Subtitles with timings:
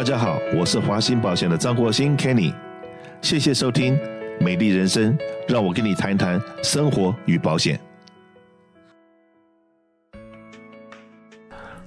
[0.00, 2.54] 大家好，我是华兴保险的张国兴 Kenny，
[3.20, 3.94] 谢谢收听
[4.40, 5.12] 《美丽人生》，
[5.46, 7.78] 让我跟你谈一谈生活与保险。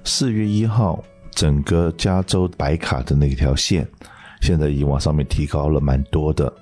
[0.04, 3.84] 四月一号，整个加州白卡的那条线，
[4.40, 6.52] 现在已经往上面提高了蛮多的。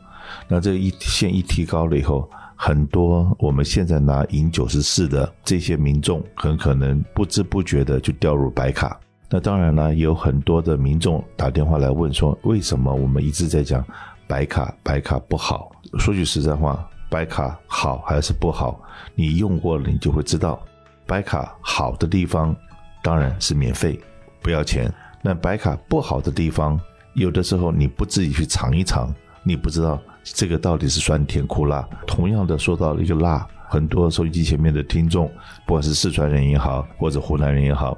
[0.49, 2.27] 那这一线一提高了以后，
[2.57, 8.99] 很多我们现在拿银九十四的这些民众，很可能不知不觉的就掉入白卡。
[9.35, 13.83] 那当然呢，有很多的民众打电话来问说，为什么我们一直在讲
[14.27, 15.73] 白卡，白卡不好？
[15.99, 18.79] 说句实在话，白卡好还是不好？
[19.15, 20.61] 你用过了，你就会知道。
[21.07, 22.55] 白卡好的地方
[23.03, 23.99] 当然是免费，
[24.43, 24.93] 不要钱。
[25.23, 26.79] 那白卡不好的地方，
[27.15, 29.11] 有的时候你不自己去尝一尝，
[29.43, 31.89] 你不知道这个到底是酸甜苦辣。
[32.07, 35.27] 同样的，说到一个辣，很多收音机前面的听众，
[35.67, 37.97] 不管是四川人也好，或者湖南人也好。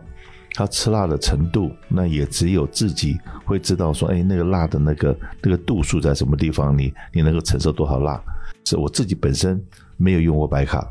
[0.54, 3.92] 他吃辣的程度，那也只有自己会知道。
[3.92, 6.79] 说，哎，那个辣的那个那个度数在什么地方？
[6.79, 8.23] 你你能够承受多少辣？
[8.64, 9.60] 是我自己本身
[9.96, 10.88] 没有用过白卡。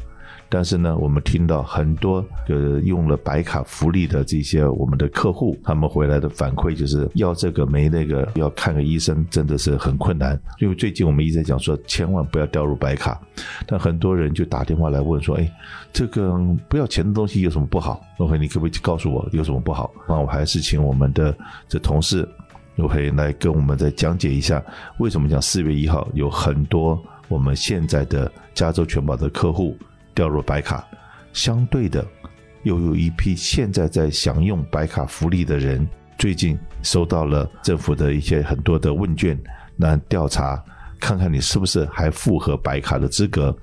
[0.54, 10.40] 但是呢，我们听到很多呃用了白卡福利的这些我们的客户，他们回来的反馈就是要这个没那个，要看个医生真的是很困难。
[10.60, 13.20] 因为最近我们一直在讲说，千万不要掉入白卡，
[13.66, 15.52] 但很多人就打电话来问说，哎，
[15.92, 16.32] 这个
[16.70, 19.92] 不要钱的东西有什么不好？OK，你可不可以告诉我有什么不好？
[20.08, 21.36] 那我还是请我们的
[21.68, 22.30] 这同事
[22.78, 24.64] ，OK 来跟我们再讲解一下，
[25.00, 29.76] 为什么讲四月一号有很多我们现在的加州全保的客户。
[30.14, 30.88] 掉入白卡，
[31.34, 32.06] 相对的，
[32.64, 39.38] 又有一批现在在享用白卡福利的人，最近收到了政府的一些很多的问卷，
[39.76, 40.64] 那调查
[41.00, 43.54] 看看你是不是还符合白卡的资格。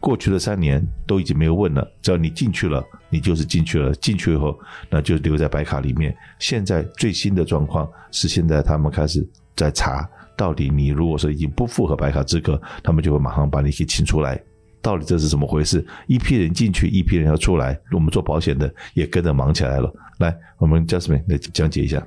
[0.00, 3.94] 过去的三年都已经没有问了，只要你进去了，你就是进去了。
[3.96, 4.58] 进去以后，
[4.90, 6.16] 那就留在白卡里面。
[6.40, 14.40] 现在最新的状况是，现在他们开始在查，到底你如果说已经不符合白卡资格，他们就会马上把你给请出来。
[14.88, 15.86] 到底这是怎么回事？
[16.06, 19.92] 一批人进去，一批人要出来，我们做保险的也跟着忙起来了。
[20.16, 22.02] 来，我们 Jasmine 来讲解一下。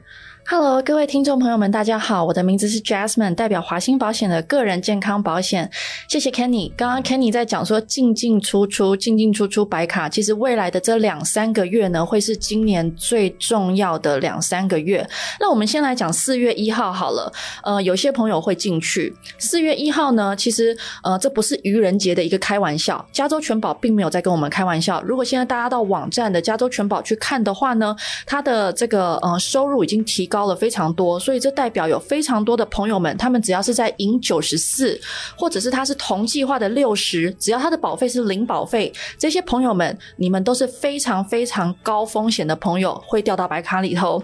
[0.53, 5.71] Hello，各位听众朋友们，大家好，我的名字是 Jasmine，代表华兴保险的个人健康保险。
[6.09, 6.69] 谢谢 Kenny。
[6.75, 15.09] 刚刚 Kenny 在讲说进进出出，进进出出白卡，其实未来的这两三个月呢，会是今年最重要的两三个月。
[15.39, 17.31] 那我们先来讲四月一号好了。
[17.63, 19.15] 呃，有些朋友会进去。
[19.39, 23.07] 四月一号呢，其实呃，这不是愚人节的一个开玩笑。
[23.13, 25.01] 加州全保并没有在跟我们开玩笑。
[25.03, 27.95] 如果现在大家到网站的加州全保去看的话呢，
[28.25, 34.99] 它的这个呃收入已经提高了非常多，所以这代表有非常多的朋友们，他们只要是在赢九十四，
[35.37, 44.21] 或者是他是同计划的六十，只要他的保费是零保费，这些朋友们，你们都是非常非常高风险的朋友，会掉到白卡里头。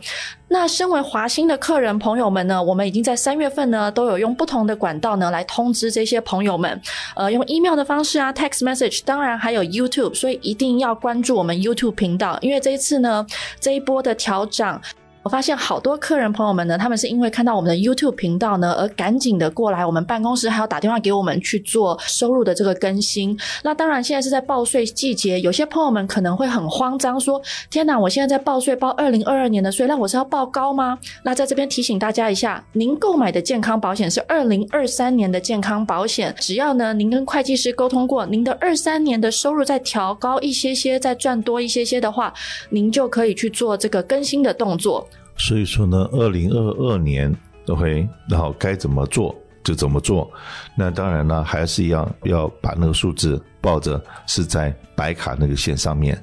[0.50, 6.82] 那身为华兴的客人朋友们呢，我们已经在三月份呢，都有用不同的管道呢来通知这些朋友们，
[7.18, 13.26] 呃，用 email 的方式啊，text message，当然还有 YouTube，所以一定要关注我们 YouTube 频道，因为这一次呢，
[13.60, 14.80] 这一波的调整。
[15.28, 23.38] 我发现好多客人朋友们呢，他们是因为看到我们的 YouTube 频道呢，而赶紧的过来我们办公室，还要打电话给我们去做收入的这个更新。
[23.62, 42.34] 那当然，现在是在报税季节，有些朋友们可能会很慌张，说：“天哪，我现在在报税，报二零二二年的税，那我是要报高吗？”那在这边提醒大家一下，您购买的健康保险是二零二三年的健康保险，只要呢您跟会计师沟通过，您的二三年的收入再调高一些些，再赚多一些些的话，
[42.70, 45.06] 您就可以去做这个更新的动作。
[45.38, 47.34] 所以说呢，二零二二年
[47.68, 50.32] OK，，然后该怎么做就怎么做。
[50.76, 56.22] 那当然呢，还是一样要把那个数字报着是在白卡那个线上面，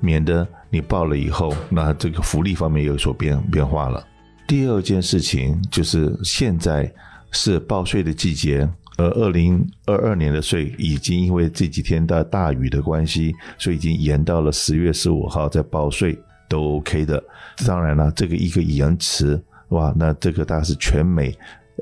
[0.00, 4.04] 免得你报了以后，那这个福利方面有所变变化了。
[4.46, 6.92] 第二件事情就是现在
[7.30, 16.18] 是报税的季节，而二零二二年的税已经因为这几天的大雨的关系，所以已经延到了十月十五号再报税。
[16.50, 17.22] 都 OK 的，
[17.64, 21.32] 当然了，这个一个延迟，哇，那这个大概是全美，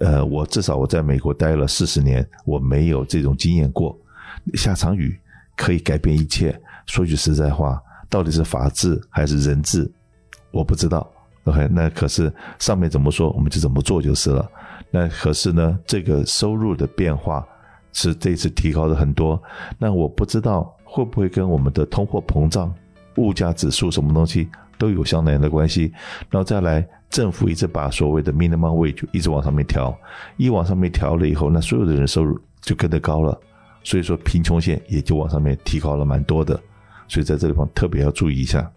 [0.02, 3.98] 呃，我至少我在美国待了四十年，我没有这种经验过。
[4.52, 5.18] 下场雨
[5.56, 6.54] 可以改变一切，
[6.84, 9.90] 说句实在话，到底是法治还是人治，
[10.50, 11.10] 我不知道。
[11.44, 14.46] OK，那可是上面怎么说，我们就怎么做就是了。
[14.90, 17.42] 那可是呢，这个收入的变化
[17.94, 19.42] 是这次提高了很多，
[19.78, 22.70] 那我不知道会不会跟我们的通货膨胀。
[23.16, 24.48] 物价指数什么东西
[24.78, 25.92] 都有相当的关系，
[26.30, 29.94] 然后再来，政府一直把所谓的 minimum wage 一直往上面调，
[30.36, 33.38] 一往上面调了以后，那所有的人收入就跟着高了，
[33.82, 36.58] 所以说贫穷线也就往上面提高了蛮多的，
[37.08, 38.70] 所以在这地方特别要注意一下。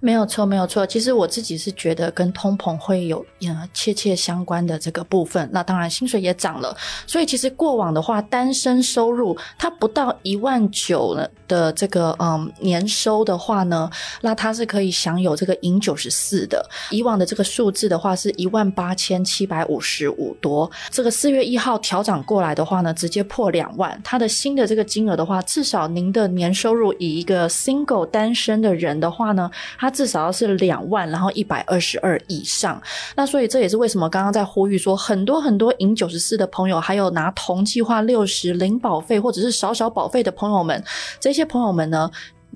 [0.00, 0.86] 没有错，没有错。
[0.86, 5.48] 其实我自己是觉得跟通膨会有呃切切相关的这个部分。
[5.52, 6.76] 那当然薪水也涨了，
[7.06, 11.16] 所以其实过往的话，单身收入它不到一万九
[11.48, 13.90] 的这个嗯年收的话呢，
[14.20, 16.64] 那它是可以享有这个银九十四的。
[16.90, 23.98] 以往的这个数字的话是一万八千七百五十五多，这个四月一号调涨过来的话呢，直接破两万。
[24.04, 32.82] 它的新的这个金额的话，至少您的年收入以一个 single 单身的人的话呢，它它至少要是两万，然后一百二十二以上。
[33.14, 40.82] 那所以这也是为什么刚刚在呼吁说，很多很多赢九十四的朋友，还有拿同计划六十零保费或者是少少保费的朋友们，
[41.20, 42.10] 这些朋友们呢，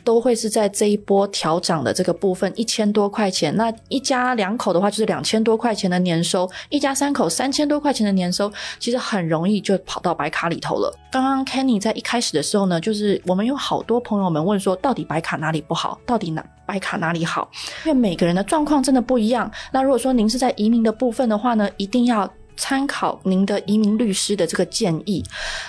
[0.05, 3.55] 都会是在这一波调涨的这个部分，一千多块钱。
[3.57, 10.93] 那一家两口的话，就是两千多块钱的年收；一家三口三千多块钱的年收，其实很容易就跑到白卡里头了。
[11.11, 15.99] 刚刚 Kenny 在一开始的时候呢，就是我们有好多朋友们问说，到底白卡哪里不好？
[16.07, 17.51] 到底哪白卡哪里好？
[17.85, 19.51] 因为每个人的状况真的不一样。
[19.73, 22.31] 那如果说您是在移民的部分的话呢，一定要。
[22.61, 25.25] 参考您的移民律师的这个建议。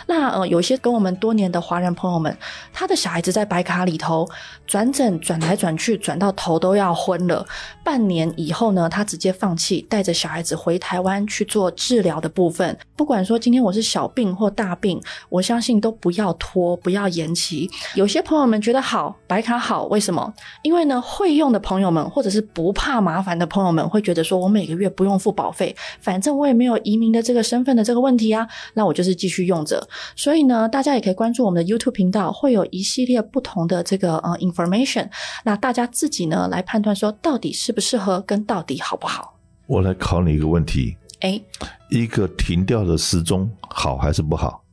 [0.05, 2.37] 那呃，有些跟我们多年的华人朋友们，
[2.73, 4.29] 他的小孩子在白卡里头
[4.67, 7.47] 转诊转来转去，转到头都要昏了。
[7.81, 12.77] 半年以后呢，他直接放弃，带着小孩子回台湾去做治疗的部分。
[12.97, 17.69] 不管说今天我是小病或大病，我相信都不要拖，不要延期。
[17.95, 20.33] 有些朋友们觉得好，白卡好，为什么？
[20.61, 26.80] 因为呢，会用的朋友们，或者是不怕麻烦的朋友们，会觉得说我每个月不用付保费，反正我也没有。
[26.83, 29.87] 移民的这个身份的这个问题啊，那我就是继续用着。
[30.15, 35.09] 所以呢，大家也可以关注我们的 YouTube 频道，会有一系列不同的这个呃 information。
[35.43, 39.37] 那大家自己呢来判断说，到底适不适合，跟到底好不好。
[39.67, 41.41] 我来考你一个问题，哎，
[41.89, 44.63] 一个停掉的时钟好还是不好？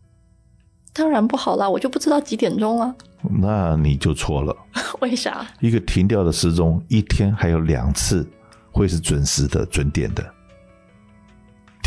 [0.92, 2.94] 当然不好啦，我就不知道几点钟了。
[3.22, 4.56] 那你就错了。
[5.00, 5.46] 为啥？
[5.60, 8.28] 一个停掉的时钟，一天还有两次
[8.72, 10.24] 会是准时的、准点的。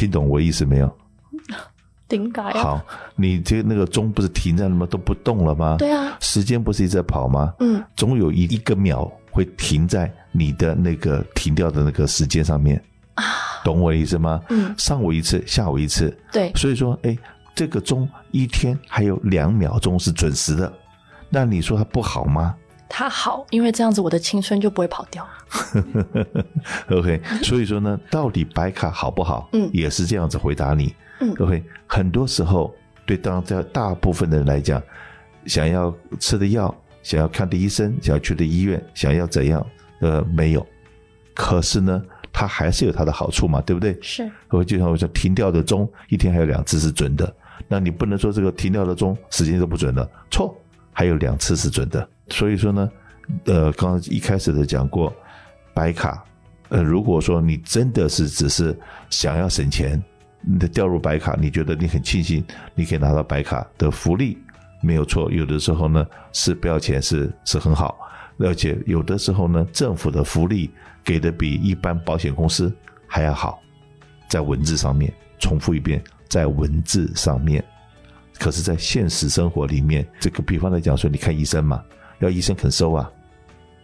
[0.01, 0.97] 听懂我意思没有？
[2.07, 2.59] 顶改啊？
[2.59, 5.75] 好，你这那个钟不是停在那么都不动了吗？
[5.77, 7.53] 对啊，时间不是一直在跑吗？
[7.59, 12.83] 嗯，总有一一个秒会停在你的那个停掉的那个时间上面
[13.13, 13.23] 啊，
[13.63, 14.41] 懂我的意思吗？
[14.49, 17.15] 嗯，上午一次，下午一次，对，所以说，哎，
[17.53, 20.73] 这个钟一天还有两秒钟是准时的，
[21.29, 22.55] 那你说它不好吗？
[22.93, 25.25] 它好，因为这样子我的青春就不会跑掉。
[26.91, 29.47] OK，所以说呢，到底白卡好不好？
[29.53, 30.93] 嗯，也是这样子回答你。
[31.21, 34.83] 嗯，OK，很多时候对当在大部分的人来讲，
[35.45, 39.65] 想要吃的药，想要看的医生，想要去的医院，想要怎样？
[40.01, 40.67] 呃，没有。
[41.33, 42.03] 可是呢，
[42.33, 43.97] 它还是有它的好处嘛，对不对？
[44.01, 44.29] 是。
[44.49, 47.33] 我就像我说，停掉的钟一天还有两次是准的，
[47.69, 50.53] 那你不能说这个停掉的钟时间都不准的，错。
[50.91, 52.91] 还有两次是准的，所以说呢，
[53.45, 55.13] 呃，刚刚一开始的讲过，
[55.73, 56.23] 白卡，
[56.69, 58.77] 呃，如果说你真的是只是
[59.09, 60.01] 想要省钱，
[60.41, 62.43] 你的掉入白卡，你觉得你很庆幸
[62.75, 64.37] 你可以拿到白卡的福利，
[64.81, 65.31] 没有错。
[65.31, 67.97] 有的时候呢是不要钱是是很好，
[68.37, 70.69] 而且有的时候呢政府的福利
[71.03, 72.73] 给的比一般保险公司
[73.07, 73.61] 还要好，
[74.27, 77.63] 在文字上面重复一遍，在文字上面。
[78.41, 81.79] 可是，在现实生活里面，这个比方来讲说，你看医生嘛，
[82.17, 83.07] 要医生肯收啊。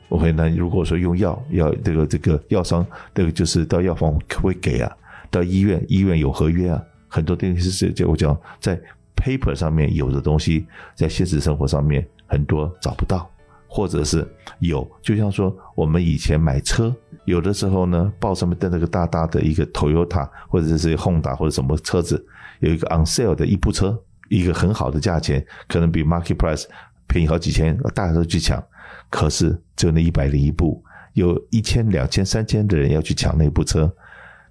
[0.09, 2.83] OK，那如果说用药，要这个这个药商，
[3.13, 4.92] 这个就是到药房可不可以给啊？
[5.30, 6.81] 到医院，医院有合约啊。
[7.07, 8.81] 很多东西是就我讲，在
[9.16, 13.30] paper 上面有的东西，在现实生活上面很多找不到，
[13.68, 14.90] 或者是有。
[15.04, 16.92] 就像说我们以前买车，
[17.26, 22.26] 有的时候呢，报上面登那个大大的一个 Toyota 或者是 Honda 或者什么车子，
[22.61, 23.95] 有一个 on sale 的一部车。
[24.30, 26.66] 一个很好的价钱，可能比 market price
[27.07, 28.64] 便宜好几千，大家都去抢。
[29.10, 33.92] 可是只有那一百零一部，有一千、两千、三千的人要去抢那部车，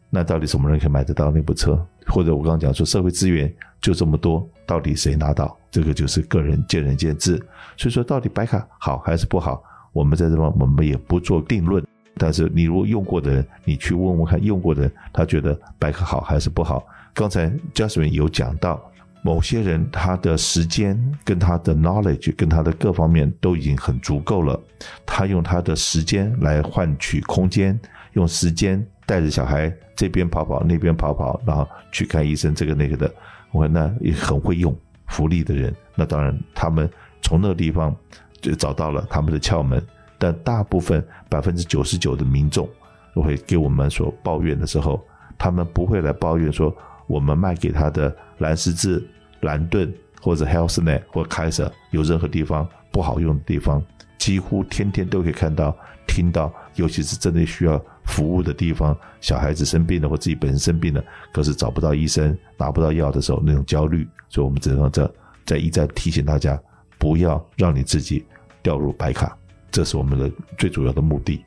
[0.09, 1.78] 那到底什么人可以买得到那部车？
[2.06, 5.56] 或者我刚刚讲说，社会资源就这么多，到底谁拿到？
[5.71, 7.37] 这个就是个人见仁见智。
[7.76, 9.62] 所以说，到底白卡好还是不好？
[9.92, 11.85] 我们在这方我们也不做定论。
[12.16, 16.87] 但是你如果用过的人，你去问问看，用过的人他觉得白卡好还是不好？
[17.12, 18.80] 刚才 Jasmine 有讲到。
[19.26, 24.56] 某些人他的时间跟他的 knowledge 跟他的各方面都已经很足够了，
[25.04, 27.76] 他用他的时间来换取空间，
[28.12, 33.12] 用时间带着小孩这边跑跑那边跑跑，然后去看医生这个那个的，
[33.50, 34.73] 我那也很会用
[35.09, 36.88] 福利的人，那当然他们
[37.21, 37.92] 从那个地方
[38.40, 39.85] 就找到了他们的窍门，
[40.18, 42.68] 但大部分百分之九十九的民众
[43.12, 45.04] 都会给我们所抱怨的时候，
[45.37, 46.73] 他们不会来抱怨说
[47.09, 49.04] 我们卖给他的蓝十字。
[49.46, 53.80] 蓝盾或者 HealthNet 或 Kaiser 有任何地方不好用的地方，
[54.18, 55.74] 几乎天天都可以看到、
[56.08, 64.06] 听到，尤其是真的需要服务的地方，小孩子生病了或自己本身生病了，可是找不到医生、拿不到药的时候，那种焦虑。
[64.28, 65.08] 所以，我们只能在
[65.44, 66.60] 在一再提醒大家，
[66.98, 68.24] 不要让你自己
[68.62, 69.36] 掉入白卡，
[69.70, 71.44] 这是我们的最主要的目的。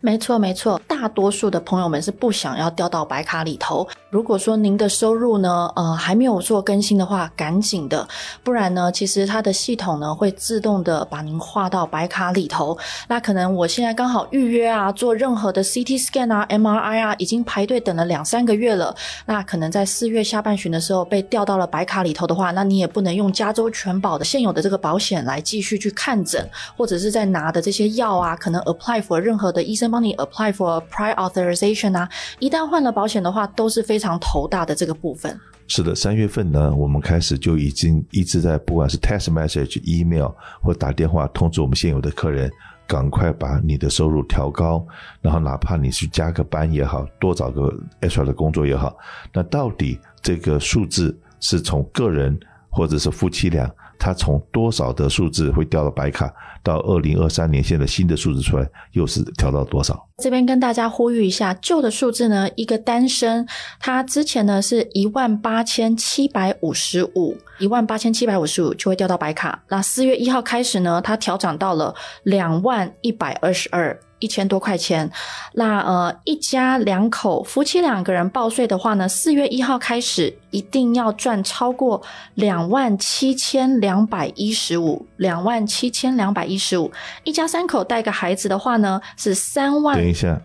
[0.00, 3.86] 没错，没错，大多数的朋友们是不想要掉到白卡里头。
[4.10, 8.06] 如果说您的收入呢，呃，还没有做更新的话，赶紧的，
[8.42, 12.76] 不然呢，其实它的系统呢会自动的把您划到白卡里头。
[13.08, 18.94] 那可能我现在刚好预约啊，做任何的 CT scan 啊、MRI 啊，已经排队等了两三个月了。
[19.24, 35.38] 那可能在四月下半旬的时候被调到了白卡里头的话，那你也不能用加州全保的现有的这个保险来继续去看诊，或者是在拿的这些药啊，可能 apply for 任何的医生帮你 apply for prior authorization 啊，一旦换了保险的话，都是非常头大的这个部分。
[35.68, 42.50] 是的，三月份呢，我们开始就已经一直在，不管是 text message、email 或打电话通知我们现有的客人，
[42.86, 44.84] 赶快把你的收入调高，
[45.22, 48.94] 然后哪怕你去加个班也好，多找个 extra 的工作也好，
[49.32, 52.38] 那到底这个数字是从个人
[52.68, 53.72] 或者是夫妻俩？
[54.02, 56.28] 它从多少的数字会掉到白卡，
[56.60, 59.96] 到二零二三年现在新的数字出来，又是调到多少？
[60.16, 63.46] 这边跟大家呼吁一下，旧的数字呢，一个单身，
[63.78, 69.62] 他之前呢是一万八千七百五十五，一万八千七百五十五就会掉到白卡。
[69.68, 71.94] 那四月一号开始呢，它调涨到了
[72.24, 73.96] 两万一百二十二。
[74.22, 75.10] 一千多块钱，
[75.54, 82.00] 那呃，一家两口夫妻两个人报税的话呢，四月一号开始一定要赚超过
[82.34, 86.90] 两万七千两百一十五，两万七千两百一十五。
[87.24, 89.96] 一家三口带个孩子的话呢，是三万。
[89.96, 90.40] 等一下。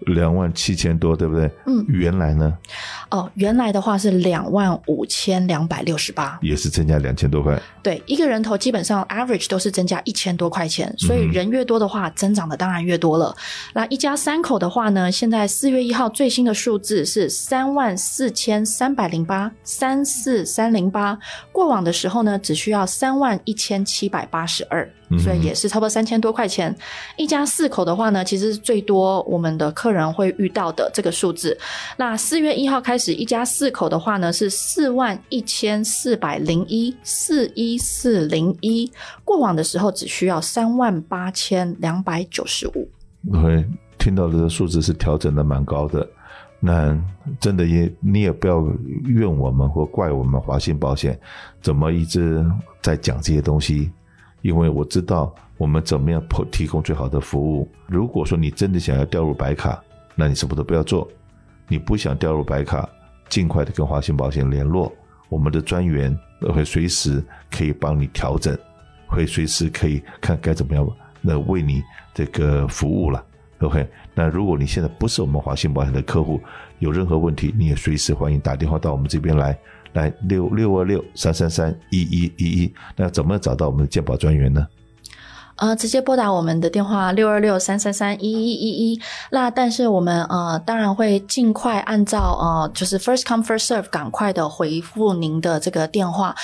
[0.00, 1.50] 两万七千多，对不对？
[1.66, 2.56] 嗯，原来呢？
[3.10, 7.58] 哦，原来的话是两万五千两百六十八，也是增加两千多块。
[7.82, 13.34] 对，一个人头基本上 average 都是增加一千多块钱，所以人越多的话，增长的当然越多了。
[13.36, 13.40] 嗯、
[13.74, 21.18] 那一家三口的话呢，现在四月一号最新的数字是三万四千三百零八，三四三零八。
[21.50, 24.88] 过往的时候呢，只需要三万一千七百八十二。
[25.18, 26.74] 所以也是差不多三千多块钱，
[27.16, 31.56] 一家四口的话呢，其实是最多我们的客人会遇到的这个数字。
[31.96, 38.90] 那四月一号开始，一家四口的话呢是四万一千四百零一，四一四零一。
[39.24, 42.88] 过往的时候只需要三万八千两百九十五。
[43.32, 43.64] 对，
[43.98, 46.06] 听到的数字是调整的蛮高的。
[46.60, 46.98] 那
[47.38, 48.66] 真的也你也不要
[49.04, 51.18] 怨我们或怪我们华信保险，
[51.60, 52.42] 怎么一直
[52.80, 53.90] 在讲这些东西。
[54.44, 56.22] 因为我知道我们怎么样
[56.52, 57.66] 提供最好的服务。
[57.86, 59.82] 如果说你真的想要调入白卡，
[60.14, 61.08] 那你什么都不要做。
[61.66, 62.86] 你不想调入白卡，
[63.30, 64.92] 尽快的跟华信保险联络，
[65.30, 66.14] 我们的专员
[66.52, 68.54] 会随时可以帮你调整，
[69.06, 70.86] 会随时可以看该怎么样
[71.22, 71.82] 那为你
[72.12, 73.24] 这个服务了。
[73.60, 76.38] OK，那如果你现在不是我们华信保险的客户，
[76.80, 79.58] 有任何问题，你也随时欢迎打电话到我们这边来。
[79.94, 84.66] 来六六二六三三三一一一一，那怎么找到我们的鉴宝专员呢？
[85.56, 89.00] 呃，直接拨打我们的电话六二六三三三一一一一。
[89.30, 96.34] 那但是我们呃当然会尽快按照呃就是 first come first serve 赶快的回复您的这个电话。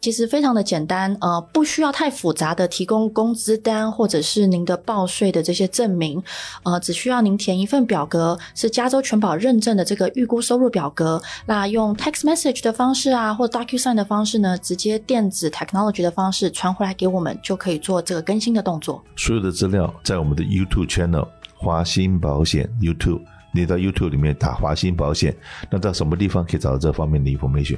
[0.00, 6.22] 其实非常的简单，呃，不需要太复杂的提供工资单或者是您的报税的这些证明，
[6.62, 11.20] 呃，只需要您填一份表格，是加州全保认证的这个预估收入表格。
[11.44, 19.04] 那用 text message 的方式啊，或 DocuSign 的方式呢，直接电子 technology 的方式传回来给我们，就可以做这个更新的动作。
[19.16, 23.20] 所有的资料在我们的 YouTube channel 华兴保险 YouTube，
[23.52, 25.36] 你到 YouTube 里面打华兴保险，
[25.70, 27.76] 那到什么地方可以找到这方面的 information？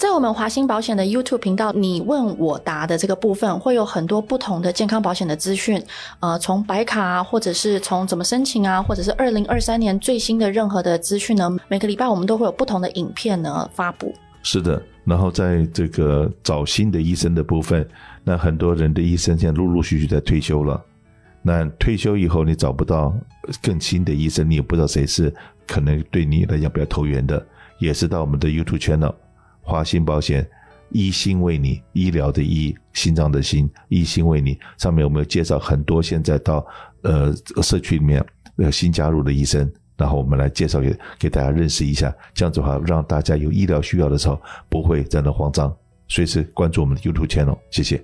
[0.00, 5.78] 在我们华兴保险的 YouTube 频道，你问我答的这个部分，会有很多不同的健康保险的资讯，
[6.20, 14.10] 呃，从白卡啊，或者是从怎么申请啊，或者是二零二三年最新的任何的资讯呢，每个礼拜我们都会有不同的影片呢发布。
[14.42, 17.86] 是的，然后在这个找新的医生的部分，
[18.24, 20.82] 那很多人的医生现在陆陆续续在退休了，
[21.42, 23.14] 那退休以后你找不到
[23.60, 25.30] 更新的医生，你也不知道谁是
[25.66, 27.46] 可能对你来讲比较投缘的，
[27.78, 29.12] 也是到我们的 YouTube channel。
[29.70, 30.44] 华信保险，
[30.90, 34.58] 医心为你，医疗的医，心脏的心，医心为你。
[34.76, 36.66] 上面我们有介绍很多现在到
[37.02, 38.24] 呃社区里面
[38.56, 39.70] 呃新加入的医生？
[39.96, 45.72] 然后我们来介绍给给大家认识一下，这样子的话让大家有医疗需要的时候不会在那慌张，
[46.08, 47.56] 随时关注我们的 YouTube channel。
[47.70, 48.02] 谢谢。